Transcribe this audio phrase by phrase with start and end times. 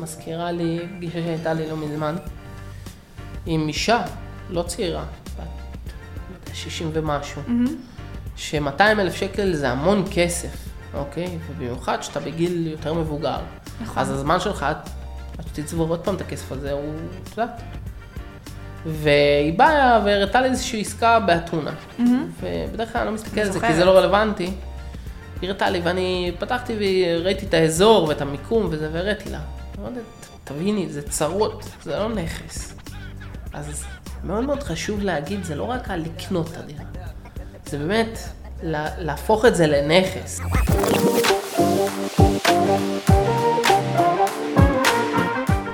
[0.00, 2.16] מזכירה לי פגישה שהייתה לי לא מזמן
[3.46, 4.02] עם אישה,
[4.50, 5.04] לא צעירה,
[5.36, 7.42] בת 60 ומשהו,
[8.36, 11.38] ש-200 אלף שקל זה המון כסף, אוקיי?
[11.48, 13.38] ובמיוחד שאתה בגיל יותר מבוגר.
[13.82, 14.02] נכון.
[14.02, 14.76] אז הזמן שלך, עד
[15.46, 17.60] שתצבור עוד פעם את הכסף הזה, הוא, את יודעת.
[18.86, 21.70] והיא באה והראתה לי איזושהי עסקה באתונה.
[22.40, 23.84] ובדרך כלל אני לא מסתכל על זה כי זה.
[23.84, 24.50] לא רלוונטי.
[25.40, 29.40] היא הראתה לי ואני פתחתי וראיתי את האזור ואת המיקום וזה, והראיתי לה.
[29.80, 29.98] אמרתי,
[30.44, 32.74] תביני, זה צרות, זה לא נכס.
[33.52, 33.84] אז
[34.24, 36.84] מאוד מאוד חשוב להגיד, זה לא רק על לקנות את הדירה,
[37.66, 38.18] זה באמת
[38.62, 40.40] לה- להפוך את זה לנכס.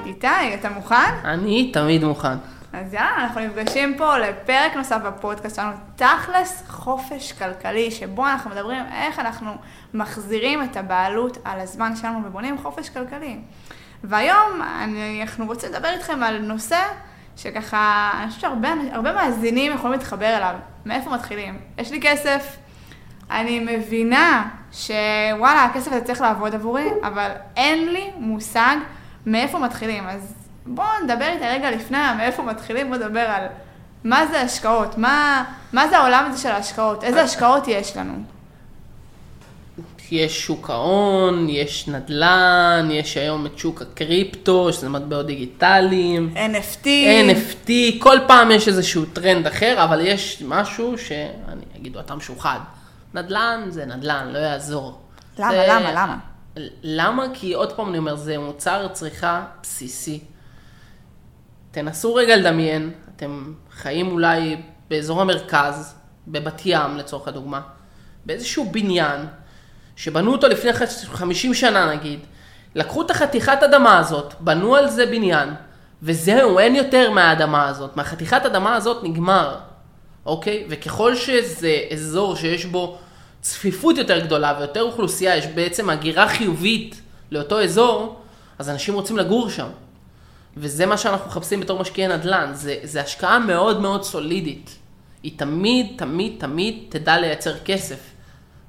[0.06, 0.26] איתי,
[0.60, 1.14] אתה מוכן?
[1.24, 2.36] אני תמיד מוכן.
[2.72, 8.84] אז יאללה, אנחנו נפגשים פה לפרק נוסף בפודקאסט שלנו, תכלס חופש כלכלי, שבו אנחנו מדברים
[8.92, 9.50] איך אנחנו
[9.94, 13.38] מחזירים את הבעלות על הזמן שלנו ובונים חופש כלכלי.
[14.08, 16.78] והיום אני, אנחנו רוצים לדבר איתכם על נושא
[17.36, 20.54] שככה, אני חושבת שהרבה הרבה מאזינים יכולים להתחבר אליו.
[20.86, 21.58] מאיפה מתחילים?
[21.78, 22.56] יש לי כסף,
[23.30, 28.76] אני מבינה שוואלה, הכסף הזה צריך לעבוד עבורי, אבל אין לי מושג
[29.26, 30.06] מאיפה מתחילים.
[30.06, 30.34] אז
[30.66, 33.46] בואו נדבר איתה רגע לפני מאיפה מתחילים, בואו נדבר על
[34.04, 38.33] מה זה השקעות, מה, מה זה העולם הזה של ההשקעות, איזה השקעות יש לנו.
[40.10, 46.34] יש שוק ההון, יש נדל"ן, יש היום את שוק הקריפטו, שזה מטבעות דיגיטליים.
[46.36, 46.86] NFT.
[46.86, 52.58] NFT, כל פעם יש איזשהו טרנד אחר, אבל יש משהו שאני אגיד, אתה משוחד.
[53.14, 55.00] נדל"ן זה נדל"ן, לא יעזור.
[55.38, 56.16] למה, זה- למה, למה?
[56.82, 57.26] למה?
[57.34, 60.20] כי עוד פעם אני אומר, זה מוצר צריכה בסיסי.
[61.70, 64.56] תנסו רגע לדמיין, אתם חיים אולי
[64.90, 65.94] באזור המרכז,
[66.28, 67.60] בבת ים לצורך הדוגמה,
[68.26, 69.20] באיזשהו בניין,
[69.96, 72.20] שבנו אותו לפני ח- 50 שנה נגיד,
[72.74, 75.48] לקחו את החתיכת אדמה הזאת, בנו על זה בניין,
[76.02, 77.96] וזהו, אין יותר מהאדמה הזאת.
[77.96, 79.56] מהחתיכת אדמה הזאת נגמר,
[80.26, 80.64] אוקיי?
[80.68, 82.98] וככל שזה אזור שיש בו
[83.40, 87.00] צפיפות יותר גדולה ויותר אוכלוסייה, יש בעצם הגירה חיובית
[87.30, 88.20] לאותו אזור,
[88.58, 89.68] אז אנשים רוצים לגור שם.
[90.56, 94.76] וזה מה שאנחנו מחפשים בתור משקיעי נדל"ן, זה, זה השקעה מאוד מאוד סולידית.
[95.22, 97.98] היא תמיד, תמיד, תמיד תדע לייצר כסף.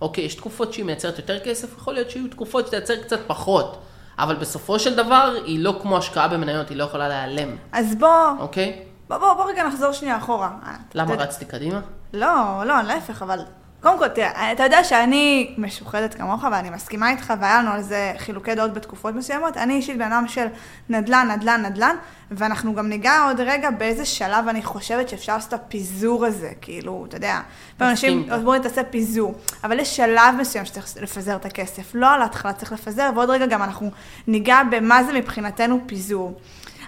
[0.02, 3.82] אוקיי, יש תקופות שהיא מייצרת יותר כסף, יכול להיות שיהיו תקופות שתייצר קצת פחות,
[4.20, 8.30] אבל בסופו של דבר היא לא כמו השקעה במניות, היא לא יכולה להיעלם, אז בוא,
[8.40, 8.84] אוקיי?
[9.08, 10.52] בוא, בוא, בוא רגע נחזור שנייה אחורה.
[10.96, 11.80] למה רצתי קדימה?
[12.14, 13.40] לא, לא, להפך, אבל
[13.86, 18.14] קודם כל, תראה, אתה יודע שאני משוחדת כמוך ואני מסכימה איתך, והיה לנו על זה
[18.18, 19.58] חילוקי דעות בתקופות מסוימות.
[19.58, 20.46] אני אישית בן אדם של
[20.90, 21.96] נדל"ן, נדל"ן, נדל"ן,
[22.32, 27.06] ואנחנו גם ניגע עוד רגע באיזה שלב אני חושבת שאפשר לעשות את הפיזור הזה, כאילו,
[27.08, 27.40] אתה יודע,
[27.82, 28.32] אנשים.
[28.32, 32.72] אומרים, תעשה פיזור, אבל יש שלב מסוים שצריך לפזר את הכסף, לא על ההתחלה צריך
[32.72, 33.92] לפזר, ועוד רגע גם אנחנו
[34.28, 36.40] ניגע במה זה מבחינתנו פיזור.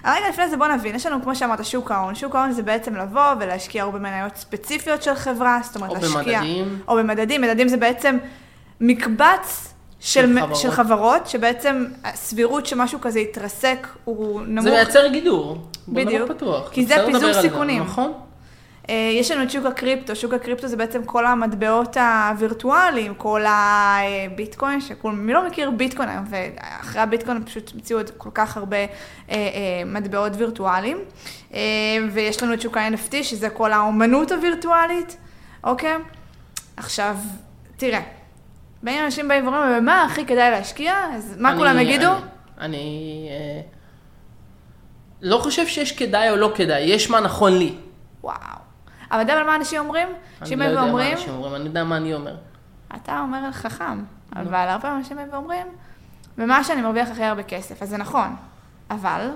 [0.04, 2.62] אבל רגע לפני זה בוא נבין, יש לנו כמו שאמרת שוק ההון, שוק ההון זה
[2.62, 6.78] בעצם לבוא ולהשקיע או במניות ספציפיות של חברה, זאת אומרת או להשקיע, במדדים.
[6.88, 8.18] או במדדים, מדדים זה בעצם
[8.80, 10.56] מקבץ של, של חברות.
[10.56, 14.64] של חברות, שבעצם הסבירות שמשהו כזה יתרסק הוא נמוך.
[14.64, 15.58] זה מייצר גידור.
[15.88, 16.30] בדיוק.
[16.30, 16.68] פתוח.
[16.70, 17.82] כי זה פיזור סיכונים.
[17.82, 18.12] נכון.
[18.90, 24.80] אה, יש לנו את שוק הקריפטו, שוק הקריפטו זה בעצם כל המטבעות הווירטואליים, כל הביטקוין,
[24.80, 28.86] שמי לא מכיר ביטקוין היום, ואחרי הביטקוין פשוט המציאו עוד כל כך הרבה אה,
[29.30, 29.36] אה,
[29.86, 30.98] מטבעות וירטואליים.
[32.12, 35.16] ויש לנו את שוק ה-NFT, שזה כל האומנות הווירטואלית,
[35.64, 35.94] אוקיי?
[36.76, 37.16] עכשיו,
[37.76, 38.00] תראה,
[38.82, 40.94] באים אנשים באים ואומרים, במה הכי כדאי להשקיע?
[41.14, 42.06] אז מה אני- כולם יגידו?
[42.08, 42.16] אני,
[42.58, 43.60] אני אה,
[45.22, 47.74] לא חושב שיש כדאי או לא כדאי, יש מה נכון לי.
[48.22, 48.36] וואו.
[49.10, 50.08] אבל אתה יודע מה אנשים אומרים?
[50.42, 52.36] אני לא הם יודע מה אומרים, אנשים אומרים, אני יודע מה אני אומר.
[52.96, 54.04] אתה אומר חכם,
[54.36, 55.66] אבל הרבה אנשים באים ואומרים,
[56.38, 58.36] ומה שאני מרוויח הכי הרבה כסף, אז זה נכון,
[58.90, 59.28] אבל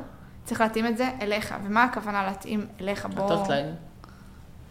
[0.45, 3.07] צריך להתאים את זה אליך, ומה הכוונה להתאים אליך?
[3.15, 3.45] בוא.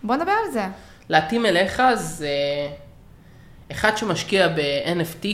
[0.04, 0.68] בוא נדבר על זה.
[1.10, 2.30] להתאים אליך זה
[3.72, 5.26] אחד שמשקיע ב-NFT,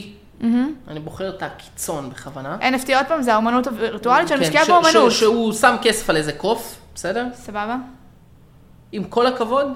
[0.88, 2.56] אני בוחר את הקיצון בכוונה.
[2.60, 5.12] NFT עוד פעם זה האומנות הווירטואלית שאני כן, משקיעה ש- באומנות.
[5.12, 7.26] שהוא שם כסף על איזה קוף, בסדר?
[7.34, 7.76] סבבה?
[8.92, 9.66] עם כל הכבוד,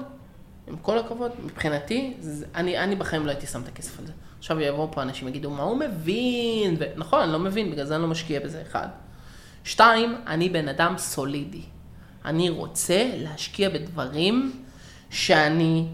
[0.67, 4.11] עם כל הכבוד, מבחינתי, זה- אני, אני בחיים לא הייתי שם את הכסף על זה.
[4.39, 6.75] עכשיו יבואו פה אנשים יגידו, מה הוא מבין?
[6.79, 6.83] ו...
[6.95, 8.87] נכון, אני לא מבין, בגלל זה אני לא משקיע בזה, אחד.
[9.63, 11.61] שתיים, אני בן אדם סולידי.
[12.25, 14.51] אני רוצה להשקיע בדברים
[15.09, 15.85] שאני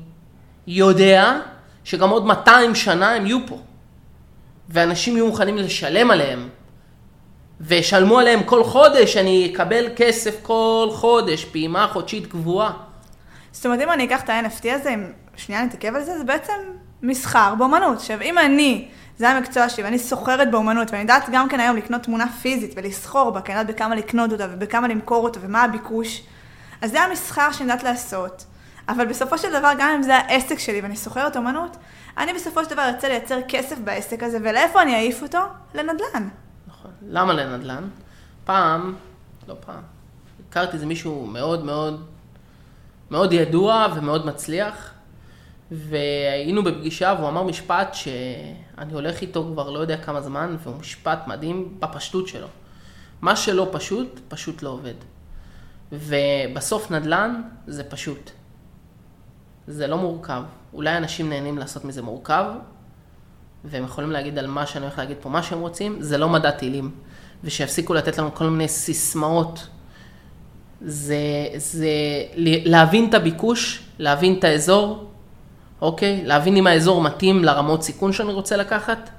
[0.68, 1.39] יודע
[1.83, 3.60] שגם עוד 200 שנה הם יהיו פה.
[4.69, 6.50] ואנשים יהיו מוכנים לשלם עליהם.
[7.62, 12.74] וישלמו עליהם כל חודש, אני אקבל כסף כל חודש, פעימה חודשית קבועה.
[13.51, 16.54] זאת אומרת, אם אני אקח את ה-NFT הזה, אם שנייה נתעכב על זה, זה בעצם
[17.04, 17.98] מסחר באומנות.
[17.98, 18.88] עכשיו, אם אני,
[19.18, 23.31] זה המקצוע שלי, ואני סוחרת באומנות, ואני יודעת גם כן היום לקנות תמונה פיזית ולסחור
[23.31, 26.24] בה, כי אני יודעת בכמה לקנות אותה ובכמה למכור אותה ומה הביקוש.
[26.81, 28.46] אז זה המסחר שאני יודעת לעשות.
[28.90, 31.78] אבל בסופו של דבר, גם אם זה העסק שלי ואני סוחרת אומנות,
[32.18, 35.40] אני בסופו של דבר ארצה לייצר כסף בעסק הזה, ולאיפה אני אעיף אותו?
[35.74, 36.30] לנדל"ן.
[36.68, 36.92] נכון.
[37.07, 37.84] למה לנדל"ן?
[38.46, 38.96] פעם,
[39.48, 39.81] לא פעם,
[40.50, 42.06] הכרתי איזה מישהו מאוד מאוד,
[43.11, 44.94] מאוד ידוע ומאוד מצליח,
[45.71, 51.27] והיינו בפגישה והוא אמר משפט שאני הולך איתו כבר לא יודע כמה זמן, והוא משפט
[51.27, 52.47] מדהים בפשטות שלו.
[53.21, 54.94] מה שלא פשוט, פשוט לא עובד.
[55.91, 58.31] ובסוף נדל"ן זה פשוט.
[59.67, 60.44] זה לא מורכב.
[60.73, 62.45] אולי אנשים נהנים לעשות מזה מורכב,
[63.63, 66.51] והם יכולים להגיד על מה שאני הולך להגיד פה מה שהם רוצים, זה לא מדע
[66.51, 66.91] טילים.
[67.44, 69.67] ושיפסיקו לתת לנו כל מיני סיסמאות.
[70.81, 71.17] זה,
[71.55, 71.89] זה
[72.65, 75.09] להבין את הביקוש, להבין את האזור,
[75.81, 76.21] אוקיי?
[76.25, 79.09] להבין אם האזור מתאים לרמות סיכון שאני רוצה לקחת,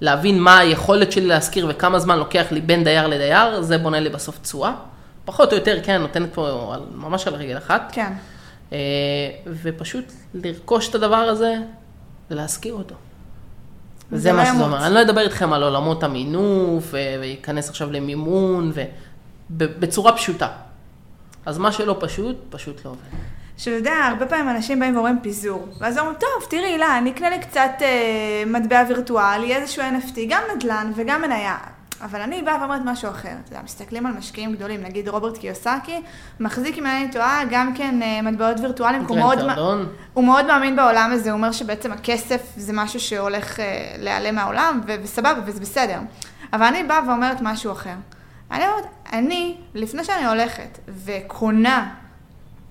[0.00, 4.08] להבין מה היכולת שלי להשכיר וכמה זמן לוקח לי בין דייר לדייר, זה בונה לי
[4.08, 4.74] בסוף תשואה.
[5.24, 7.90] פחות או יותר, כן, נותנת פה ממש על רגל אחת.
[7.92, 8.12] כן.
[8.72, 8.78] אה,
[9.62, 10.04] ופשוט
[10.34, 11.54] לרכוש את הדבר הזה
[12.30, 12.94] ולהשכיר אותו.
[14.12, 14.86] וזה מה שזה אומר.
[14.86, 18.72] אני לא אדבר איתכם על עולמות המינוף, וייכנס עכשיו למימון,
[19.50, 20.48] ובצורה פשוטה.
[21.46, 23.00] אז מה שלא פשוט, פשוט לא עובד.
[23.56, 27.30] שאתה יודע, הרבה פעמים אנשים באים ואומרים פיזור, ואז אומרים, טוב, תראי, הילה, אני אקנה
[27.30, 31.56] לי קצת אה, מטבע וירטואלי, איזשהו NFT, גם נדל"ן וגם מניה.
[32.02, 33.28] אבל אני באה ואומרת משהו אחר.
[33.44, 36.02] אתה יודע, מסתכלים על משקיעים גדולים, נגיד רוברט קיוסקי,
[36.40, 39.38] מחזיק, אם אני טועה, גם כן אה, מטבעות וירטואליים, הוא מאוד,
[40.14, 44.80] הוא מאוד מאמין בעולם הזה, הוא אומר שבעצם הכסף זה משהו שהולך אה, להיעלם מהעולם,
[44.86, 45.98] וסבבה, וזה בסדר.
[46.52, 47.94] אבל אני באה ואומרת משהו אחר.
[48.50, 51.94] אני אומרת, אני, לפני שאני הולכת וקונה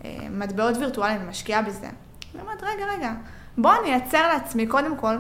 [0.05, 1.87] אה, מטבעות וירטואליים ומשקיעה בזה,
[2.33, 3.13] אני אומרת, רגע, רגע,
[3.57, 5.15] בואו אני אייצר לעצמי קודם כל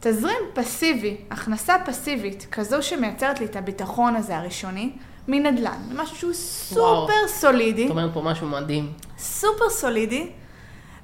[0.00, 4.92] תזרים פסיבי, הכנסה פסיבית, כזו שמייצרת לי את הביטחון הזה הראשוני,
[5.28, 7.28] מנדל"ן, משהו שהוא סופר וואו.
[7.28, 7.86] סולידי.
[7.86, 8.92] את אומרת פה משהו מדהים.
[9.18, 10.30] סופר סולידי,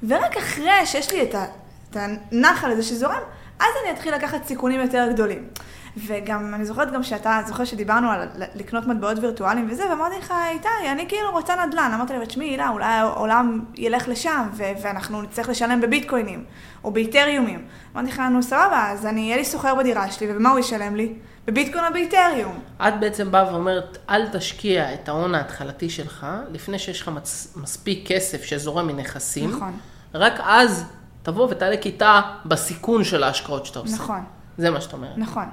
[0.08, 1.44] ורק אחרי שיש לי את, ה,
[1.90, 3.20] את הנחל הזה שזורם,
[3.60, 5.48] אז אני אתחיל לקחת סיכונים יותר גדולים.
[5.96, 10.68] וגם, אני זוכרת גם שאתה זוכר שדיברנו על לקנות מטבעות וירטואליים וזה, ואמרתי לך, איתי,
[10.92, 11.90] אני כאילו רוצה נדל"ן.
[11.94, 16.44] אמרת לי, תשמעי, הילה, אולי העולם ילך לשם, ו- ואנחנו נצטרך לשלם בביטקוינים,
[16.84, 17.64] או באיתריומים.
[17.94, 21.14] אמרתי לך, נו, סבבה, אז אני, יהיה לי סוחר בדירה שלי, ובמה הוא ישלם לי?
[21.46, 22.60] בביטקוין או באיתריום.
[22.88, 27.56] את בעצם באה ואומרת, אל תשקיע את ההון ההתחלתי שלך, לפני שיש לך מצ...
[27.56, 29.50] מספיק כסף שזורם מנכסים.
[29.50, 29.72] נכון.
[30.14, 30.84] רק אז
[31.22, 33.94] תבוא ותעלה כיתה בסיכון של ההשקעות שאתה עושה.
[33.94, 34.24] נכון.
[34.58, 35.18] זה מה שאת אומרת.
[35.18, 35.44] נכון.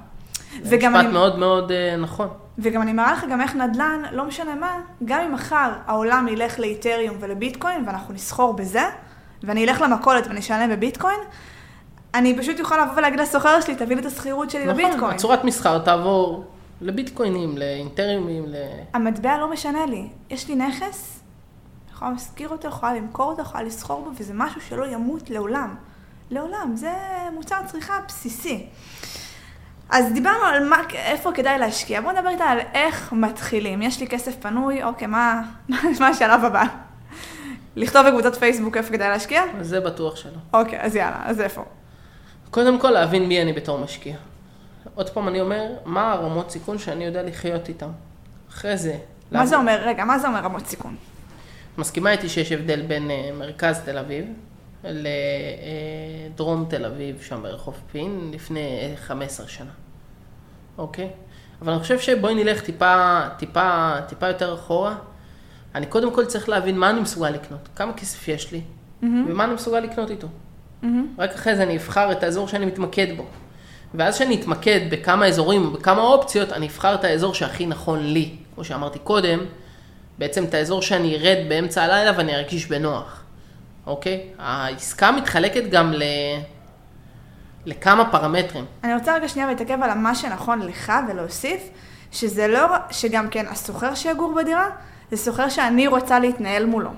[0.62, 1.08] זה משפט אני...
[1.08, 2.28] מאוד מאוד uh, נכון.
[2.58, 6.60] וגם אני מראה לך גם איך נדל"ן, לא משנה מה, גם אם מחר העולם ילך
[6.60, 8.84] לאיתריום ולביטקוין ואנחנו נסחור בזה,
[9.44, 11.20] ואני אלך למכולת ואני אשלם בביטקוין,
[12.16, 14.98] אני פשוט יכולה לבוא ולהגיד לסוחר שלי, תביא לי את השכירות שלי נכון, בביטקוין.
[14.98, 16.46] נכון, הצורת מסחר תעבור
[16.82, 18.56] לביטקוינים, לאינטריומים, ל...
[18.94, 20.08] המטבע לא משנה לי.
[20.30, 21.20] יש לי נכס,
[21.94, 25.76] יכולה להשכיר אותו, יכולה למכור אותו, יכולה לסחור בו, וזה משהו שלא ימות לעולם.
[26.32, 26.94] לעולם, זה
[27.34, 28.66] מוצר צריכה בסיסי.
[29.90, 32.02] אז דיברנו על מה, איפה כדאי להשקיע.
[32.02, 33.82] בואו נדבר איתה על איך מתחילים.
[33.82, 35.42] יש לי כסף פנוי, אוקיי, מה,
[36.00, 36.64] מה השלב הבא?
[37.76, 39.44] לכתוב בקבוצת פייסבוק איפה כדאי להשקיע?
[39.62, 40.32] זה בטוח שלא.
[40.54, 41.64] אוקיי, אז יאללה, אז איפה?
[42.52, 44.16] קודם כל להבין מי אני בתור משקיע.
[44.96, 47.90] עוד פעם אני אומר, מה הרמות סיכון שאני יודע לחיות איתן.
[48.50, 48.92] אחרי זה...
[48.92, 48.98] מה
[49.32, 49.48] להבין.
[49.48, 50.96] זה אומר, רגע, מה זה אומר רמות סיכון?
[51.78, 54.26] מסכימה איתי שיש הבדל בין uh, מרכז תל אביב
[54.84, 59.72] לדרום תל אביב, שם ברחוב פין, לפני 15 שנה.
[60.78, 61.10] אוקיי?
[61.62, 64.96] אבל אני חושב שבואי נלך טיפה, טיפה, טיפה יותר אחורה.
[65.76, 69.06] אני קודם כל צריך להבין מה אני מסוגל לקנות, כמה כסף יש לי, mm-hmm.
[69.06, 70.28] ומה אני מסוגל לקנות איתו.
[70.28, 70.88] Mm-hmm.
[71.18, 73.26] רק אחרי זה אני אבחר את האזור שאני מתמקד בו.
[73.94, 78.36] ואז כשאני אתמקד בכמה אזורים, בכמה אופציות, אני אבחר את האזור שהכי נכון לי.
[78.56, 79.40] כמו שאמרתי קודם,
[80.18, 83.24] בעצם את האזור שאני ארד באמצע הלילה ואני ארגיש בנוח.
[83.88, 84.22] אוקיי?
[84.40, 86.04] העסקה מתחלקת גם ל...
[87.66, 88.66] לכמה פרמטרים.
[88.84, 91.70] אני רוצה רגע שנייה להתעכב על מה שנכון לך ולהוסיף,
[92.12, 94.70] שזה לא, שגם כן הסוחר שיגור בדירה,
[95.12, 96.90] זה סוחר שאני רוצה להתנהל מולו.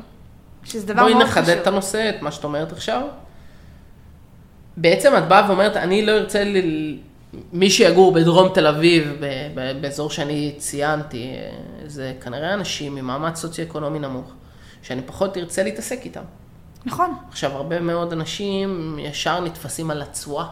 [0.64, 1.24] שזה דבר מאוד חשוב.
[1.24, 3.02] בואי נחדד את הנושא, את מה שאת אומרת עכשיו.
[4.78, 6.58] בעצם את באה ואומרת, אני לא ארצה ל...
[7.54, 9.22] מי שיגור בדרום תל אביב,
[9.82, 11.36] באזור שאני ציינתי,
[11.86, 14.34] זה כנראה אנשים ממעמד סוציו-אקונומי נמוך,
[14.82, 16.22] שאני פחות ארצה להתעסק איתם.
[16.88, 17.15] נכון.
[17.29, 20.46] עכשיו, הרבה מאוד אנשים ישר נתפסים על התשואה.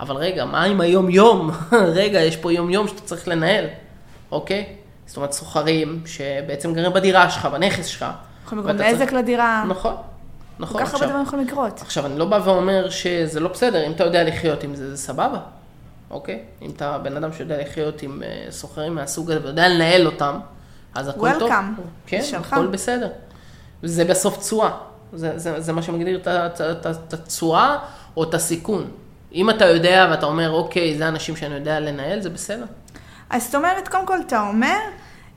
[0.00, 1.50] אבל רגע, מה עם היום-יום?
[2.00, 3.64] רגע, יש פה יום-יום שאתה צריך לנהל,
[4.32, 4.76] אוקיי?
[5.06, 8.06] זאת אומרת, סוחרים שבעצם גרים בדירה שלך, בנכס שלך.
[8.44, 9.12] יכולים לגרום נזק צריך...
[9.12, 9.64] לדירה.
[9.68, 9.94] נכון.
[10.58, 10.80] נכון.
[10.80, 11.80] כל כך הרבה דברים יכולים לקרות.
[11.80, 14.96] עכשיו, אני לא בא ואומר שזה לא בסדר, אם אתה יודע לחיות עם זה, זה
[14.96, 15.38] סבבה.
[16.10, 16.42] אוקיי?
[16.62, 20.38] אם אתה בן אדם שיודע לחיות עם אה, סוחרים מהסוג הזה ויודע לנהל אותם,
[20.94, 21.50] אז הכל טוב.
[21.50, 21.80] Welcome.
[22.06, 22.52] כן, שלך.
[22.52, 23.08] הכל בסדר.
[23.82, 24.70] זה בסוף תשואה.
[25.12, 27.78] זה, זה, זה מה שמגדיר את התשואה
[28.16, 28.90] או את הסיכון.
[29.34, 32.64] אם אתה יודע ואתה אומר, אוקיי, זה אנשים שאני יודע לנהל, זה בסדר.
[33.30, 34.78] אז זאת אומרת, קודם כל אתה אומר,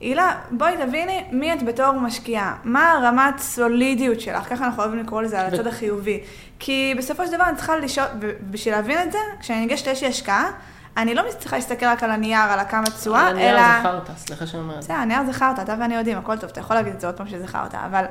[0.00, 2.56] הילה, בואי תביני מי את בתור משקיעה.
[2.64, 6.20] מה הרמת סולידיות שלך, ככה אנחנו אוהבים לקרוא לזה, על הצד החיובי.
[6.58, 10.50] כי בסופו של דבר אני צריכה לשאול, ובשביל להבין את זה, כשאני ניגשת לאיזושהי השקעה,
[10.96, 13.36] אני לא צריכה להסתכל רק על הנייר, על הכמה תשואה, אלא...
[13.38, 14.78] הנייר זה חרטא, סליחה שאני אומרת.
[14.78, 17.26] בסדר, הנייר חרטא, אתה ואני יודעים, הכל טוב, אתה יכול להגיד את זה עוד פעם
[17.46, 18.04] חרטא, אבל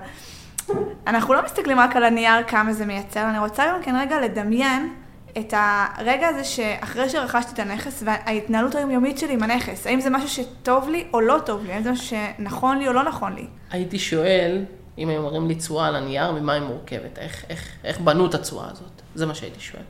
[1.08, 4.93] אנחנו לא מסתכלים רק על הנייר כמה זה מייצר, אני רוצה גם כן רגע לדמיין
[5.39, 10.29] את הרגע הזה שאחרי שרכשתי את הנכס וההתנהלות היומיומית שלי עם הנכס, האם זה משהו
[10.29, 13.46] שטוב לי או לא טוב לי, האם זה משהו שנכון לי או לא נכון לי.
[13.72, 14.65] הייתי שואל,
[14.98, 17.20] אם היו מראים לי תשואה על הנייר, ממה היא מורכבת?
[17.20, 19.01] איך, איך, איך בנו את התשואה הזאת?
[19.15, 19.84] זה מה שהייתי שואל.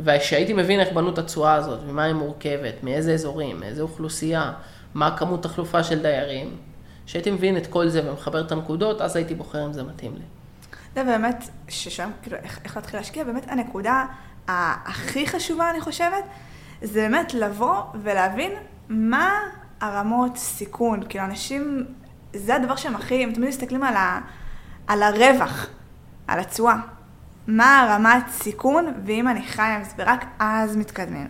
[0.00, 4.52] וכשהייתי מבין איך בנו את התשואה הזאת, ממה היא מורכבת, מאיזה אזורים, מאיזה אוכלוסייה,
[4.94, 6.56] מה כמות תחלופה של דיירים,
[7.06, 10.24] כשהייתי מבין את כל זה ומחבר את הנקודות, אז הייתי בוחר אם זה מתאים לי.
[10.94, 14.06] זה באמת, ששם, כאילו, איך, איך להתחיל להשקיע, באמת הנקודה
[14.48, 16.24] הכי חשובה, אני חושבת,
[16.82, 18.52] זה באמת לבוא ולהבין
[18.88, 19.40] מה
[19.80, 21.00] הרמות סיכון.
[21.08, 21.84] כאילו, אנשים,
[22.34, 24.20] זה הדבר שהם הכי, הם תמיד מסתכלים על, ה,
[24.86, 25.66] על הרווח,
[26.26, 26.76] על התשואה.
[27.46, 31.28] מה הרמת סיכון, ואם אני חיה עם זה, ורק אז מתקדמים.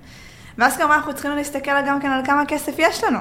[0.58, 3.18] ואז כמובן אנחנו צריכים להסתכל גם כן על כמה כסף יש לנו.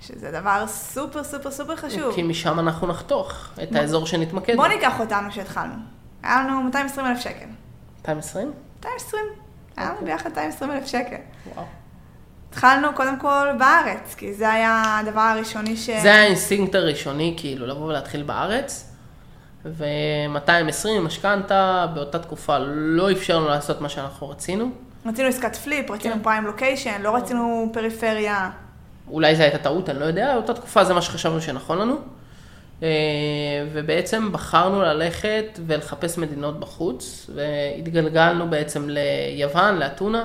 [0.00, 2.14] שזה דבר סופר סופר סופר חשוב.
[2.14, 4.62] כי משם אנחנו נחתוך את האזור שנתמקד בו.
[4.62, 5.74] בוא ניקח אותנו שהתחלנו.
[6.22, 7.46] היה לנו 220 אלף שקל.
[7.98, 8.52] 220?
[8.78, 9.22] 220.
[9.76, 11.16] היה לנו ביחד 220 אלף שקל.
[11.54, 11.66] וואו.
[12.50, 15.90] התחלנו קודם כל בארץ, כי זה היה הדבר הראשוני ש...
[15.90, 18.92] זה האינסטינקט הראשוני, כאילו, לבוא ולהתחיל בארץ.
[19.64, 24.70] ו-220 משכנתה, באותה תקופה לא אפשר לנו לעשות מה שאנחנו רצינו.
[25.06, 26.22] רצינו עסקת פליפ, רצינו כן.
[26.22, 28.50] פריים לוקיישן, לא רצינו פריפריה.
[29.10, 31.96] אולי זו הייתה טעות, אני לא יודע, באותה תקופה זה מה שחשבנו שנכון לנו.
[32.82, 32.88] אה,
[33.72, 40.24] ובעצם בחרנו ללכת ולחפש מדינות בחוץ, והתגלגלנו בעצם ליוון, לאתונה,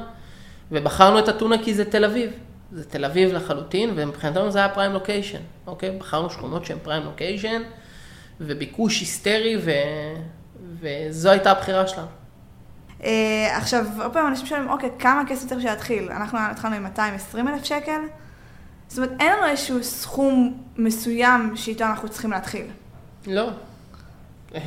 [0.71, 2.31] ובחרנו את אתונה כי זה תל אביב.
[2.71, 5.91] זה תל אביב לחלוטין, ומבחינתנו זה היה פריים לוקיישן, אוקיי?
[5.91, 7.61] בחרנו שכונות שהן פריים לוקיישן,
[8.41, 9.71] וביקוש היסטרי, ו...
[10.81, 12.07] וזו הייתה הבחירה שלנו.
[13.03, 16.11] אה, עכשיו, עוד פעם אנשים שואלים, אוקיי, כמה כסף צריך להתחיל?
[16.11, 18.01] אנחנו התחלנו עם 220 אלף שקל.
[18.91, 22.65] זאת אומרת, אין לנו איזשהו סכום מסוים שאיתו אנחנו צריכים להתחיל.
[23.27, 23.50] לא.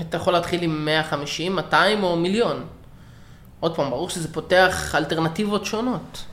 [0.00, 2.64] אתה יכול להתחיל עם 150, 200 או מיליון.
[3.60, 6.24] עוד פעם, ברור שזה פותח אלטרנטיבות שונות.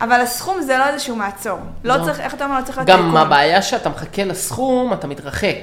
[0.00, 1.58] אבל הסכום זה לא איזשהו מעצור.
[1.84, 2.04] לא לא.
[2.04, 3.16] צריך, איך אתה אומר, לא צריך להיות גם.
[3.16, 5.58] הבעיה שאתה מחכה לסכום, אתה מתרחק.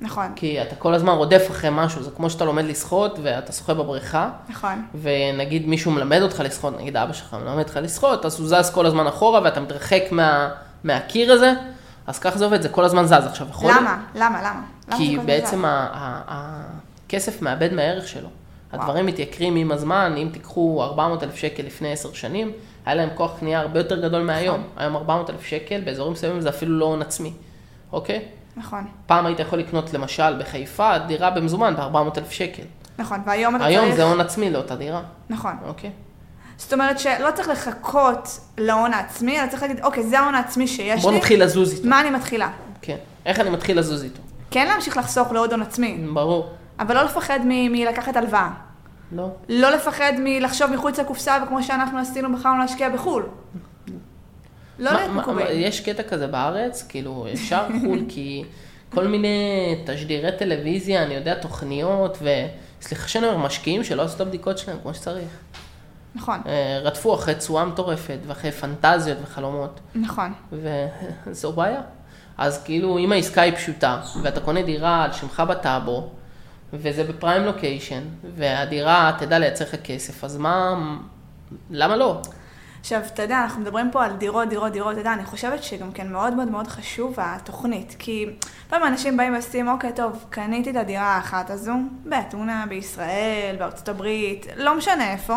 [0.00, 3.74] נכון, כי אתה כל הזמן רודף אחרי משהו, זה כמו שאתה לומד לשחות ואתה שוחה
[3.74, 4.84] בבריכה, נכון.
[5.02, 8.86] ונגיד מישהו מלמד אותך לשחות, נגיד אבא שלך מלמד אותך לשחות, אז הוא זז כל
[8.86, 10.50] הזמן אחורה ואתה מתרחק מה,
[10.84, 11.52] מהקיר הזה,
[12.06, 13.12] אז ככה זה עובד, זה כל הזמן זז.
[13.12, 14.02] עכשיו, להיות- למה?
[14.14, 14.42] למה?
[14.42, 14.62] למה?
[14.88, 15.64] למה כי בעצם
[16.28, 18.28] הכסף מאבד מהערך שלו.
[18.72, 22.52] הדברים מתייקרים עם הזמן, אם תיקחו 400 אלף שקל לפני 10 שנים,
[22.86, 24.56] היה להם כוח קנייה הרבה יותר גדול מהיום.
[24.60, 24.70] נכון.
[24.76, 27.32] היום 400 אלף שקל, באזורים מסוימים זה אפילו לא הון עצמי,
[27.92, 28.22] אוקיי?
[28.56, 32.62] נכון, פעם היית יכול לקנות למשל בחיפה דירה במזומן ב-400 אלף שקל.
[32.98, 33.20] נכון.
[33.26, 33.96] והיום אתה היום צריך...
[33.96, 35.56] זה הון עצמי לאותה דירה, נכון.
[35.66, 35.90] אוקיי?
[36.58, 41.02] זאת אומרת שלא צריך לחכות להון העצמי, אלא צריך להגיד, אוקיי, זה ההון העצמי שיש
[41.02, 41.88] בוא לי, נתחיל לזוז איתו.
[41.88, 42.50] מה אני מתחילה?
[42.82, 42.96] כן.
[43.26, 44.20] איך אני מתחיל לזוז איתו?
[44.50, 46.50] כן להמשיך לחסוך לעוד הון עצמי, ברור.
[46.80, 48.50] אבל לא לפחד מ- מלקחת הלוואה.
[49.12, 49.28] לא.
[49.48, 53.26] לא לפחד מלחשוב מחוץ לקופסה, וכמו שאנחנו עשינו, בחרנו להשקיע בחו"ל.
[54.78, 55.46] לא להיות מקובעים.
[55.50, 58.44] יש קטע כזה בארץ, כאילו, אפשר חו"ל, כי
[58.94, 59.38] כל מיני
[59.86, 62.18] תשדירי טלוויזיה, אני יודע, תוכניות,
[62.80, 65.28] וסליחה שאני אומר, משקיעים שלא עשו את הבדיקות שלהם כמו שצריך.
[66.14, 70.32] נכון, אה, רדפו אחרי תשואה מטורפת, ואחרי פנטזיות וחלומות, נכון.
[71.26, 71.80] וזו בעיה.
[72.38, 76.10] אז כאילו, אם העסקה היא פשוטה, ואתה קונה דירה על שמך בטאבו,
[76.72, 78.02] וזה בפריים לוקיישן,
[78.36, 80.74] והדירה תדע לייצר לך כסף, אז מה,
[81.70, 82.20] למה לא?
[82.80, 85.92] עכשיו, אתה יודע, אנחנו מדברים פה על דירות, דירות, דירות, אתה יודע, אני חושבת שגם
[85.92, 88.26] כן מאוד מאוד מאוד חשוב התוכנית, כי
[88.68, 91.72] פעם אנשים באים ועושים, אוקיי, טוב, קניתי את הדירה האחת הזו,
[92.04, 95.36] באתונה, בישראל, בארצות הברית, לא משנה איפה.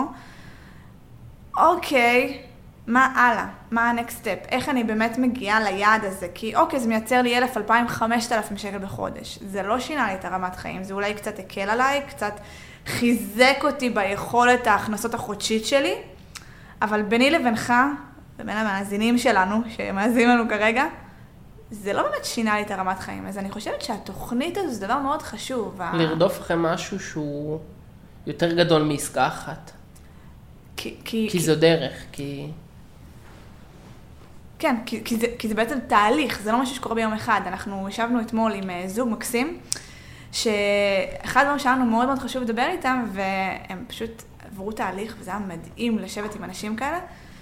[1.57, 2.41] אוקיי,
[2.87, 3.45] מה הלאה?
[3.71, 4.47] מה ה-next step?
[4.49, 6.27] איך אני באמת מגיעה ליעד הזה?
[6.33, 9.39] כי אוקיי, זה מייצר לי 1,000, 2,000, 5,000 שקל בחודש.
[9.41, 12.33] זה לא שינה לי את הרמת חיים, זה אולי קצת הקל עליי, קצת
[12.85, 15.95] חיזק אותי ביכולת ההכנסות החודשית שלי,
[16.81, 17.73] אבל ביני לבינך,
[18.39, 20.85] ובין המאזינים שלנו, שמאזינים לנו כרגע,
[21.71, 23.27] זה לא באמת שינה לי את הרמת חיים.
[23.27, 25.81] אז אני חושבת שהתוכנית הזו זה דבר מאוד חשוב.
[25.93, 27.59] לרדוף אחרי משהו שהוא
[28.25, 29.71] יותר גדול מעסקה אחת.
[30.77, 32.48] כי, כי, כי זו דרך, כי...
[34.60, 37.41] כן, כי, כי, זה, כי זה בעצם תהליך, זה לא משהו שקורה ביום אחד.
[37.48, 39.60] אנחנו ישבנו אתמול עם אה, זוג מקסים,
[40.31, 45.39] שאחד הדברים שהיה לנו מאוד מאוד חשוב לדבר איתם, והם פשוט עברו תהליך, וזה היה
[45.39, 47.00] מדהים לשבת עם אנשים כאלה.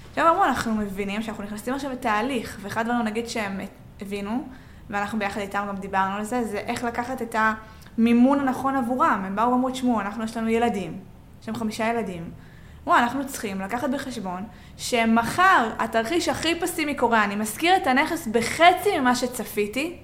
[0.09, 3.59] עכשיו אמרו, אנחנו מבינים שאנחנו נכנסים עכשיו לתהליך, ואחד הדברים נגיד שהם
[4.01, 4.47] הבינו,
[4.89, 7.35] ואנחנו ביחד איתם גם דיברנו על זה, זה איך לקחת את
[7.97, 9.23] המימון הנכון עבורם.
[9.25, 10.99] הם באו ואמרו, תשמעו, אנחנו יש לנו ילדים,
[11.41, 12.31] יש לנו חמישה ילדים.
[12.85, 14.43] וואי, אנחנו צריכים לקחת בחשבון
[14.77, 19.97] שמחר התרחיש הכי פסימי קורה, אני משכיר את הנכס בחצי ממה שצפיתי,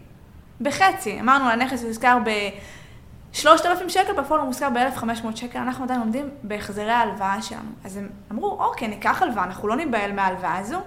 [0.61, 1.19] בחצי.
[1.19, 7.41] אמרנו, הנכס מושכר ב-3,000 שקל, בפועל הוא מושכר ב-1,500 שקל, אנחנו עדיין עומדים בהחזרי ההלוואה
[7.41, 7.69] שלנו.
[7.85, 10.79] אז הם אמרו, אוקיי, ניקח הלוואה, אנחנו לא ניבהל מההלוואה הזו,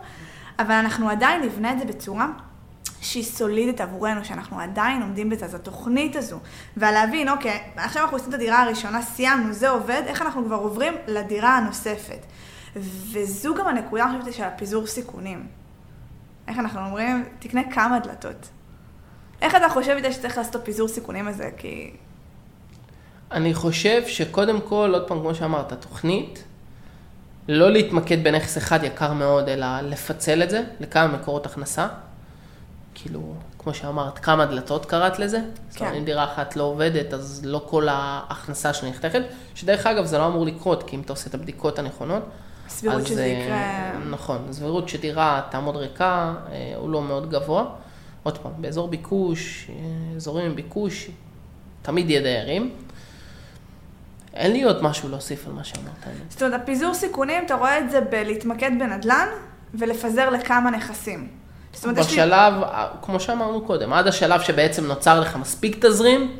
[0.58, 2.26] אבל אנחנו עדיין נבנה את זה בצורה
[3.04, 6.38] שהיא סולידית עבורנו, שאנחנו עדיין עומדים בזה, אז התוכנית הזו.
[6.76, 10.94] ולהבין, אוקיי, עכשיו אנחנו עושים את הדירה הראשונה, סיימנו, זה עובד, איך אנחנו כבר עוברים
[11.06, 12.26] לדירה הנוספת.
[13.12, 15.46] וזו גם הנקודה, אני חושבת, של הפיזור סיכונים.
[16.48, 18.48] איך אנחנו אומרים, תקנה כמה דלתות.
[19.42, 21.50] איך אתה חושב איתה שצריך לעשות את הפיזור סיכונים הזה?
[21.56, 21.90] כי...
[23.32, 26.44] אני חושב שקודם כל, עוד פעם, כמו שאמרת, תוכנית,
[27.48, 31.88] לא להתמקד בנכס אחד יקר מאוד, אלא לפצל את זה לכמה מקורות הכנסה.
[32.94, 35.38] כאילו, כמו שאמרת, כמה דלתות קראת לזה.
[35.38, 35.44] כן.
[35.70, 39.22] זאת אומרת, אם דירה אחת לא עובדת, אז לא כל ההכנסה שנחתכת.
[39.54, 42.22] שדרך אגב, זה לא אמור לקרות, כי אם אתה עושה את הבדיקות הנכונות,
[42.66, 43.92] הסבירות אז, שזה אה, יקרה...
[44.10, 47.64] נכון, הסבירות שדירה תעמוד ריקה, אה, הוא לא מאוד גבוה.
[48.22, 51.10] עוד פעם, באזור ביקוש, אה, אזורים עם ביקוש,
[51.82, 52.70] תמיד יהיה דיירים.
[54.34, 56.06] אין לי עוד משהו להוסיף על מה שאמרת.
[56.28, 59.28] זאת אומרת, הפיזור סיכונים, אתה רואה את זה בלהתמקד בנדל"ן
[59.74, 61.43] ולפזר לכמה נכסים.
[61.74, 62.12] זאת אומרת, יש לי...
[62.12, 62.54] בשלב,
[63.02, 66.36] כמו שאמרנו קודם, עד השלב שבעצם נוצר לך מספיק תזרים,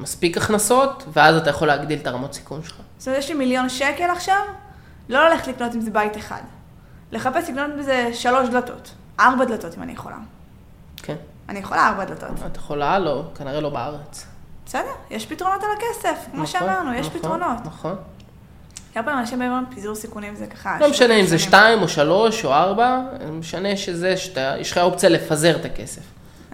[0.00, 2.76] מספיק הכנסות, ואז אתה יכול להגדיל את הרמות סיכון שלך.
[2.98, 4.42] זאת אומרת, יש לי מיליון שקל עכשיו,
[5.08, 6.42] לא ללכת לקנות עם זה בית אחד.
[7.12, 10.16] לחפש לקנות בזה שלוש דלתות, ארבע דלתות אם אני יכולה.
[10.96, 11.16] כן.
[11.48, 12.28] אני יכולה ארבע דלתות.
[12.46, 12.98] את יכולה?
[12.98, 14.26] לא, כנראה לא בארץ.
[14.66, 17.58] בסדר, יש פתרונות על הכסף, כמו נכון, שאמרנו, יש נכון, פתרונות.
[17.64, 17.96] נכון.
[18.94, 20.78] הרבה פעמים אנשים באים ואומרים, פיזור סיכונים זה ככה...
[20.80, 21.38] לא משנה אם זה.
[21.38, 23.00] שתיים או שלוש או ארבע,
[23.32, 26.02] משנה שזה שאתה, יש לך אופציה לפזר את הכסף.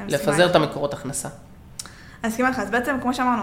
[0.08, 0.56] לפזר את.
[0.56, 1.28] המקורות הכנסה.
[2.24, 3.42] אני מסכימה איתך, אז בעצם, כמו שאמרנו,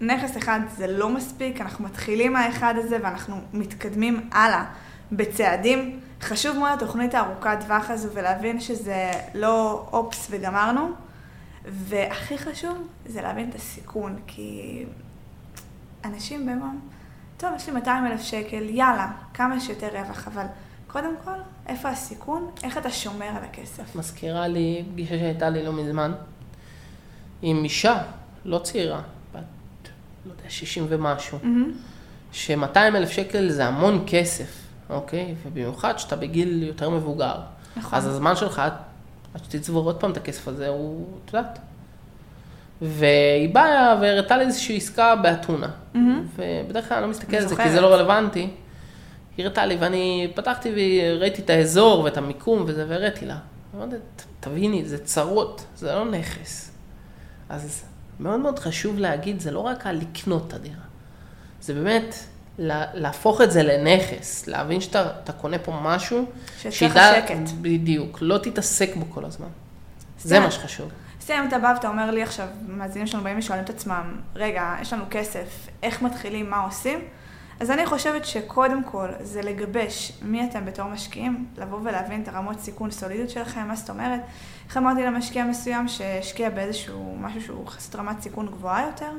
[0.00, 4.64] נכס אחד זה לא מספיק, אנחנו מתחילים מהאחד הזה ואנחנו מתקדמים הלאה
[5.12, 6.00] בצעדים.
[6.22, 10.90] חשוב מאוד התוכנית הארוכת טווח הזו ולהבין שזה לא אופס וגמרנו.
[11.68, 14.84] והכי חשוב זה להבין את הסיכון, כי
[16.04, 16.62] אנשים באמת,
[17.36, 20.44] טוב, יש לי 200 אלף שקל, יאללה, כמה שיותר רווח, אבל
[20.86, 21.34] קודם כל,
[21.66, 22.50] איפה הסיכון?
[22.62, 23.96] איך אתה שומר על הכסף?
[23.96, 26.12] מזכירה לי פגישה שהייתה לי לא מזמן,
[27.42, 28.02] עם אישה,
[28.44, 29.00] לא צעירה,
[29.34, 29.40] בת,
[30.26, 31.72] לא יודע, 60 ומשהו, מהמם.
[32.32, 35.34] ש-200 אלף שקל זה המון כסף, אוקיי?
[35.46, 37.40] ובמיוחד שאתה בגיל יותר מבוגר.
[37.76, 37.98] נכון.
[37.98, 38.58] אז הזמן שלך,
[39.34, 41.58] עד שתצבור עוד פעם את הכסף הזה, הוא, את יודעת.
[42.82, 45.68] והיא באה והראתה לי איזושהי עסקה באתונה.
[45.94, 46.26] מהמם.
[46.36, 47.70] ובדרך כלל אני לא מסתכל על זה, כי.
[47.70, 48.48] זה לא רלוונטי.
[49.36, 50.72] היא הראתה לי, ואני פתחתי
[51.16, 53.36] וראיתי את האזור ואת המיקום וזה, והראיתי לה.
[53.76, 56.70] אמרתי, "ת- תביני, זה צרות, זה לא נכס.
[57.48, 57.82] אז
[58.20, 60.74] מאוד מאוד חשוב להגיד, זה לא רק על לקנות את הדירה.
[61.60, 62.14] זה באמת
[62.58, 66.24] לה- להפוך את זה לנכס, להבין שאתה אתה קונה פה משהו,
[66.70, 67.50] שיצא לך שקט.
[67.60, 69.46] בדיוק, לא תתעסק בו כל הזמן.
[70.20, 70.42] זה סתם.
[70.42, 70.88] מה שחשוב.
[71.26, 74.92] סתם, אתה בא ואתה אומר לי עכשיו, מאזינים שלנו באים ושואלים את עצמם, רגע, יש
[74.92, 76.98] לנו כסף, איך מתחילים, מה עושים?
[77.60, 82.60] אז אני חושבת שקודם כל זה לגבש מי אתם בתור משקיעים, לבוא ולהבין את הרמות
[82.60, 84.20] סיכון סולידיות שלכם, מה זאת אומרת.
[84.68, 89.10] איך אמרתי למשקיע מסוים שהשקיע באיזשהו משהו שהוא חסות רמת סיכון גבוהה יותר,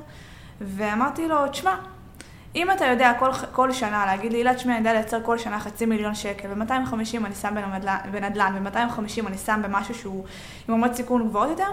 [0.61, 1.75] ואמרתי לו, תשמע,
[2.55, 5.59] אם אתה יודע כל, כל שנה להגיד לי, הילה, תשמע, אני יודע לייצר כל שנה
[5.59, 10.25] חצי מיליון שקל, ו-250 אני שם בנדל"ן, בנדל"ן ו-250 אני שם במשהו שהוא
[10.67, 11.71] עם רמות סיכון גבוהות יותר,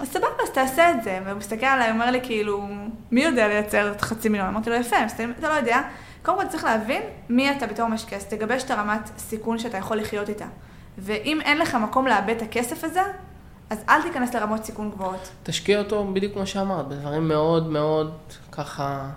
[0.00, 1.18] אז סבבה, אז תעשה את זה.
[1.24, 2.68] והוא מסתכל עליי, אומר לי, כאילו,
[3.10, 4.48] מי יודע לייצר את חצי מיליון?
[4.48, 4.96] אמרתי לו, יפה,
[5.38, 5.80] אתה לא יודע.
[6.22, 9.96] קודם כל צריך להבין מי אתה בתור משקיע, אז תגבש את הרמת סיכון שאתה יכול
[9.96, 10.46] לחיות איתה.
[10.98, 13.02] ואם אין לך מקום לאבד את הכסף הזה,
[13.70, 15.30] אז אל תיכנס לרמות סיכון גבוהות.
[15.42, 18.18] תשקיע אותו בדיוק כמו שאמרת, בדברים מאוד מאוד
[18.52, 19.10] ככה,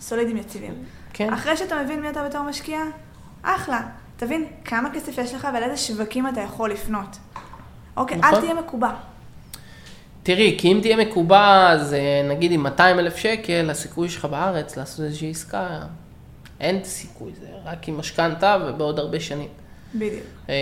[0.00, 0.74] סולידים יציבים.
[1.12, 1.32] כן.
[1.32, 2.80] אחרי שאתה מבין מי אתה בתור משקיע,
[3.42, 3.80] אחלה.
[4.16, 7.16] תבין כמה כסף יש לך ולאיזה שווקים אתה יכול לפנות.
[7.96, 8.34] אוקיי, נכון.
[8.34, 8.90] אל תהיה מקובע.
[10.26, 14.76] תראי, כי אם תהיה מקובע, אז אה, נגיד עם 200 אלף שקל, הסיכוי שלך בארץ
[14.76, 15.80] לעשות איזושהי עסקה,
[16.60, 19.48] אין סיכוי, זה רק עם משכנתה ובעוד הרבה שנים.
[19.94, 20.22] בדיוק.
[20.48, 20.54] אה,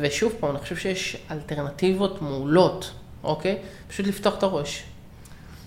[0.00, 2.92] ושוב פעם, אני חושב שיש אלטרנטיבות מעולות,
[3.24, 3.58] אוקיי?
[3.88, 4.84] פשוט לפתוח את הראש.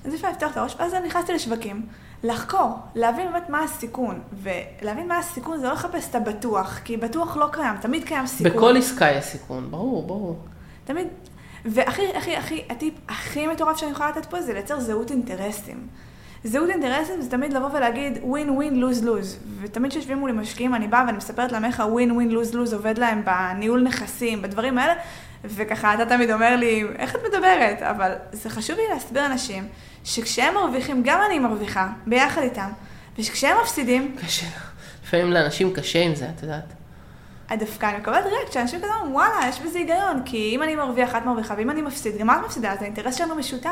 [0.05, 1.85] אז אפשר לפתוח את הראש, ואז אני נכנסתי לשווקים.
[2.23, 4.21] לחקור, להבין באמת מה הסיכון.
[4.43, 8.51] ולהבין מה הסיכון זה לא לחפש את הבטוח, כי בטוח לא קיים, תמיד קיים סיכון.
[8.51, 10.39] בכל עסקה יש סיכון, ברור, ברור.
[10.85, 11.07] תמיד,
[11.65, 15.87] והכי, הכי, הכי, הטיפ הכי מטורף שאני יכולה לתת פה זה לייצר זהות אינטרסים.
[16.43, 19.39] זהות אינטרסים זה תמיד לבוא ולהגיד ווין ווין לוז לוז.
[19.61, 22.97] ותמיד כשיושבים מולי משקיעים אני באה ואני מספרת להם איך הווין ווין לוז לוז עובד
[22.97, 24.93] להם בניהול נכסים, בדברים האלה,
[25.43, 27.81] וככה אתה תמיד אומר לי, איך את מדברת?
[27.81, 29.67] אבל זה חשוב לי להסביר לאנשים
[30.03, 32.69] שכשהם מרוויחים, גם אני מרוויחה, ביחד איתם,
[33.19, 34.15] וכשהם מפסידים...
[34.25, 34.47] קשה.
[35.03, 36.73] לפעמים לאנשים קשה עם זה, את יודעת.
[37.53, 41.15] דווקא אני מקבלת ריאקט שאנשים כזה אומרים, וואלה, יש בזה היגיון, כי אם אני מרוויח,
[41.15, 43.69] את מרוויחה, ואם אני מפסיד, גם את מפסידה, אז האינטרס שלנו משותף.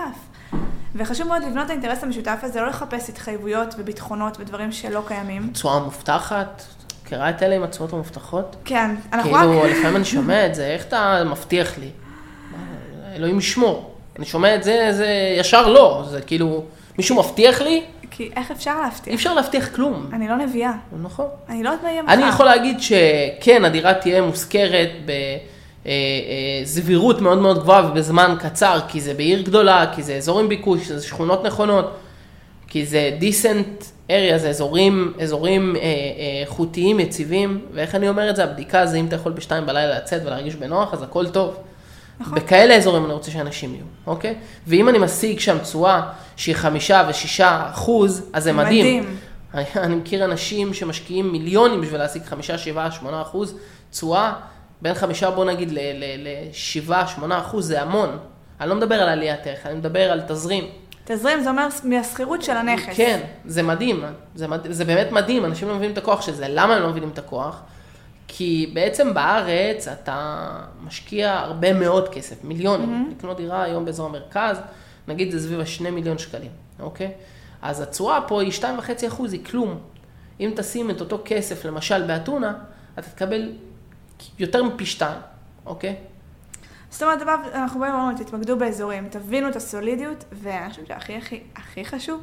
[0.96, 5.50] וחשוב מאוד לבנות את האינטרס המשותף הזה, לא לחפש התחייבויות וביטחונות ודברים שלא קיימים.
[5.54, 6.64] תשואה מובטחת?
[7.04, 8.56] מכירה את אלה עם התשואות המובטחות?
[8.66, 9.40] כן, אנחנו רק...
[9.40, 11.90] כאילו, לפעמים אני שומע את זה, איך אתה מבטיח לי?
[13.16, 13.96] אלוהים ישמור.
[14.18, 16.64] אני שומע את זה, זה ישר לא, זה כאילו,
[16.98, 17.84] מישהו מבטיח לי?
[18.16, 19.08] כי איך אפשר להבטיח?
[19.08, 20.10] אי אפשר להבטיח כלום.
[20.14, 20.74] אני לא נביאה.
[21.02, 21.28] נכון.
[21.50, 22.14] אני לא יודעת מה יהיה מחר.
[22.14, 24.90] אני יכול להגיד שכן, הדירה תהיה מושכרת
[26.66, 30.88] בסבירות מאוד מאוד גבוהה ובזמן קצר, כי זה בעיר גדולה, כי זה אזור עם ביקוש,
[30.88, 31.92] זה שכונות נכונות,
[32.68, 35.76] כי זה decent area, זה אזורים, אזורים
[36.42, 38.44] איכותיים, אה, אה, יציבים, ואיך אני אומר את זה?
[38.44, 41.58] הבדיקה זה אם אתה יכול בשתיים בלילה לצאת ולהרגיש בנוח, אז הכל טוב.
[42.24, 42.36] נכון.
[42.36, 44.36] בכאלה אזורים אני רוצה שאנשים יהיו, אוקיי?
[44.68, 46.02] ואם אני משיג שם תשואה
[46.36, 48.86] שהיא חמישה ושישה אחוז, אז זה מדהים.
[48.86, 49.18] מדהים.
[49.84, 53.56] אני, מכיר אנשים שמשקיעים מיליונים בשביל להשיג חמישה, שבעה, שמונה אחוז
[53.92, 54.34] תשואה,
[54.82, 55.74] בין חמישה בוא נגיד
[56.18, 58.18] לשבעה, שמונה אחוז זה המון.
[58.62, 60.64] אני לא מדבר על עליית ערך, אני מדבר על תזרים.
[61.06, 62.96] תזרים זה אומר מהשכירות של הנכס.
[62.96, 64.04] כן, זה מדהים,
[64.36, 64.72] זה, מד...
[64.72, 66.46] זה באמת מדהים, אנשים לא מבינים את הכוח של זה.
[66.50, 67.62] למה הם לא מבינים את הכוח?
[68.28, 70.50] כי בעצם בארץ אתה
[70.84, 73.08] משקיע הרבה מאוד כסף, מיליונים.
[73.10, 73.18] Mm-hmm.
[73.18, 74.58] לקנות דירה היום באזור המרכז,
[75.08, 77.12] נגיד זה סביב ה-2 מיליון שקלים, אוקיי?
[77.62, 79.80] אז התשואה פה היא 2.5 אחוז, היא כלום.
[80.40, 82.54] אם תשים את אותו כסף, למשל באתונה,
[82.94, 83.52] אתה תקבל
[84.40, 85.22] יותר מפי שתיים,
[85.66, 85.96] אוקיי?
[86.90, 91.40] זאת אומרת, דבר, אנחנו באים ואומרים, תתמקדו באזורים, תבינו את הסולידיות, ואני חושבת שהכי הכי
[91.56, 92.22] הכי חשוב,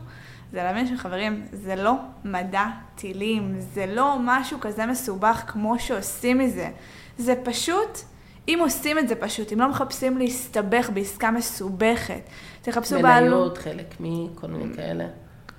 [0.53, 6.69] זה להבין שחברים, זה לא מדע טילים, זה לא משהו כזה מסובך כמו שעושים מזה.
[7.19, 7.99] זה פשוט,
[8.49, 12.21] אם עושים את זה פשוט, אם לא מחפשים להסתבך בעסקה מסובכת,
[12.63, 13.31] תחפשו בעלות...
[13.31, 15.05] מניות, חלק מכל מיני כאלה.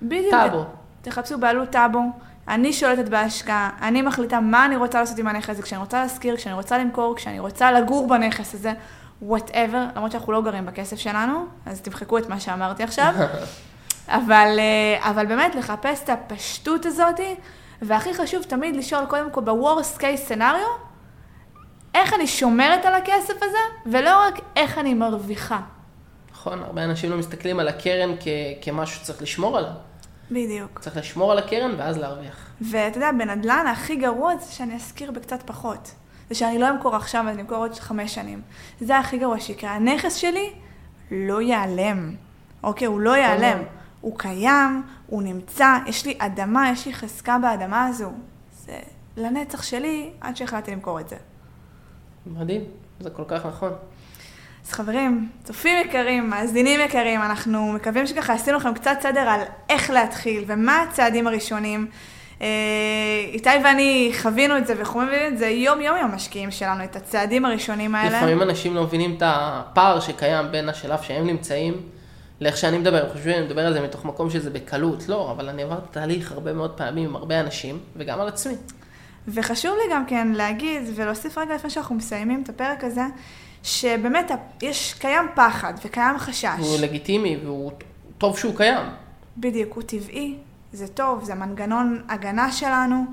[0.02, 0.30] בדיוק.
[0.30, 0.64] טאבו.
[1.02, 2.00] תחפשו בעלות טאבו.
[2.48, 6.36] אני שולטת בהשקעה, אני מחליטה מה אני רוצה לעשות עם הנכס הזה, כשאני רוצה להשכיר,
[6.36, 8.72] כשאני רוצה למכור, כשאני רוצה לגור בנכס הזה,
[9.22, 13.14] whatever, למרות שאנחנו לא גרים בכסף שלנו, אז תמחקו את מה שאמרתי עכשיו.
[14.08, 17.20] אבל, אה, אבל באמת לחפש את הפשטות הזאת,
[17.82, 20.68] והכי חשוב תמיד לשאול קודם כל ב-Worst case scenario,
[21.94, 25.60] איך אני שומרת על הכסף הזה, ולא רק איך אני מרוויחה.
[26.32, 28.26] נכון, הרבה אנשים לא מסתכלים על הקרן כ-
[28.62, 29.70] כמשהו שצריך לשמור עליו.
[30.30, 30.78] בדיוק.
[30.78, 32.36] צריך לשמור על הקרן ואז להרוויח.
[32.70, 35.90] ואתה יודע, בנדל"ן הכי גרוע זה שאני אשכיר בקצת פחות.
[36.28, 38.42] זה שאני לא אמכור עכשיו, אני אמכור עוד חמש שנים.
[38.80, 39.70] זה הכי גרוע שיקרה.
[39.70, 40.52] הנכס שלי
[41.10, 42.14] לא ייעלם.
[42.62, 43.58] אוקיי, הוא לא ייעלם.
[44.02, 48.12] הוא קיים, הוא נמצא, יש לי אדמה, יש לי חזקה באדמה הזו.
[48.52, 48.78] זה
[49.16, 51.16] לנצח שלי עד שהחלטתי למכור את זה.
[52.26, 52.60] מדהים,
[53.00, 53.72] זה כל כך נכון.
[54.66, 59.90] אז חברים, צופים יקרים, מאזינים יקרים, אנחנו מקווים שככה עשינו לכם קצת סדר על איך
[59.90, 61.86] להתחיל ומה הצעדים הראשונים.
[62.42, 62.46] אה,
[63.32, 67.94] איתי ואני חווינו את זה מבינים את זה יום-יום עם המשקיעים שלנו, את הצעדים הראשונים
[67.94, 68.16] האלה.
[68.16, 71.74] לפעמים אנשים לא מבינים את הפער שקיים בין השלב שהם נמצאים
[72.42, 73.12] לאיך שאני מדבר.
[73.12, 76.52] חושבים, אני מדבר על זה מתוך מקום שזה בקלות, לא, אבל אני עברתי תהליך הרבה
[76.52, 78.54] מאוד פעמים עם הרבה אנשים, וגם על עצמי.
[79.28, 83.02] וחשוב לי גם כן להגיד ולהוסיף רגע לפני שאנחנו מסיימים את הפרק הזה,
[83.62, 84.30] שבאמת
[84.62, 86.58] יש, קיים פחד וקיים חשש.
[86.58, 87.72] הוא לגיטימי והוא
[88.18, 88.86] טוב שהוא קיים.
[89.36, 90.36] בדיוק, הוא טבעי,
[90.72, 93.04] זה טוב, זה מנגנון הגנה שלנו.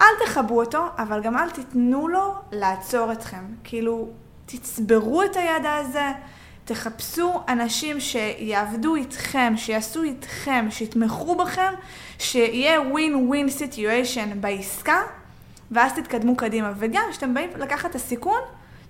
[0.00, 3.44] אל תכבו אותו, אבל גם אל תיתנו לו לעצור אתכם.
[3.64, 4.08] כאילו,
[4.46, 6.10] תצברו את הידע הזה,
[6.66, 11.72] תחפשו אנשים שיעבדו איתכם, שיעשו איתכם, שיתמכו בכם,
[12.18, 15.00] שיהיה ווין ווין סיטואשן בעסקה,
[15.70, 16.72] ואז תתקדמו קדימה.
[16.76, 18.40] וגם, כשאתם באים לקחת את הסיכון,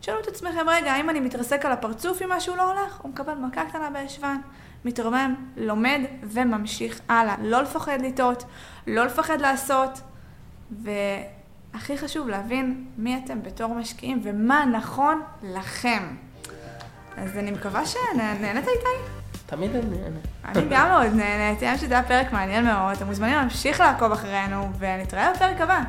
[0.00, 3.00] תשאלו את עצמכם, רגע, האם אני מתרסק על הפרצוף אם משהו לא הולך?
[3.00, 4.36] הוא מקבל מכה קטנה בישבן,
[4.84, 7.34] מתרומם, לומד וממשיך הלאה.
[7.42, 8.44] לא לפחד לטעות,
[8.86, 10.00] לא לפחד לעשות,
[10.70, 16.25] והכי חשוב להבין מי אתם בתור משקיעים ומה נכון לכם.
[17.16, 19.12] אז אני מקווה שנהנית איתי.
[19.46, 20.18] תמיד אני נהנה.
[20.44, 22.96] אני גם מאוד נהנית, האמת שזה היה פרק מעניין מאוד.
[22.96, 25.82] אתם מוזמנים להמשיך לעקוב אחרינו, ונתראה בפרק הבא.